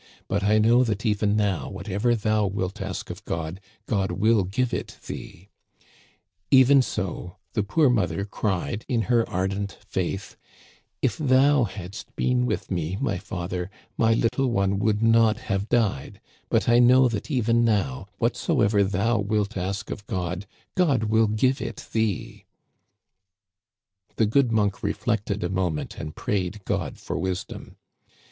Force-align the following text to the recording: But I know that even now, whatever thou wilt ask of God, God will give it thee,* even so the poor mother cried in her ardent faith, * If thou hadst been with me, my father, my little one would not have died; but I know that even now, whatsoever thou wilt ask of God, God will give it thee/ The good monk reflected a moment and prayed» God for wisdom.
But 0.27 0.43
I 0.43 0.57
know 0.57 0.83
that 0.83 1.05
even 1.05 1.35
now, 1.35 1.69
whatever 1.69 2.15
thou 2.15 2.47
wilt 2.47 2.81
ask 2.81 3.11
of 3.11 3.23
God, 3.23 3.61
God 3.85 4.13
will 4.13 4.45
give 4.45 4.73
it 4.73 4.97
thee,* 5.05 5.49
even 6.49 6.81
so 6.81 7.37
the 7.53 7.61
poor 7.61 7.87
mother 7.87 8.25
cried 8.25 8.83
in 8.87 9.03
her 9.13 9.29
ardent 9.29 9.77
faith, 9.87 10.37
* 10.67 10.69
If 11.03 11.17
thou 11.19 11.65
hadst 11.65 12.15
been 12.15 12.47
with 12.47 12.71
me, 12.71 12.97
my 12.99 13.19
father, 13.19 13.69
my 13.95 14.15
little 14.15 14.49
one 14.49 14.79
would 14.79 15.03
not 15.03 15.37
have 15.51 15.69
died; 15.69 16.19
but 16.49 16.67
I 16.67 16.79
know 16.79 17.07
that 17.07 17.29
even 17.29 17.63
now, 17.63 18.07
whatsoever 18.17 18.83
thou 18.83 19.19
wilt 19.19 19.55
ask 19.55 19.91
of 19.91 20.07
God, 20.07 20.47
God 20.73 21.03
will 21.03 21.27
give 21.27 21.61
it 21.61 21.87
thee/ 21.91 22.45
The 24.15 24.25
good 24.25 24.51
monk 24.51 24.81
reflected 24.81 25.43
a 25.43 25.49
moment 25.49 25.97
and 25.99 26.15
prayed» 26.15 26.65
God 26.65 26.97
for 26.97 27.19
wisdom. 27.19 27.75